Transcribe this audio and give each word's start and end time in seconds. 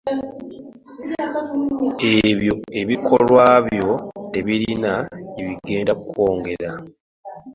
Ebyo 2.31 2.53
ebikolwa 2.81 3.45
byo 3.65 3.91
tebirina 4.31 4.93
jebigenda 5.33 5.93
kwongera. 6.03 6.71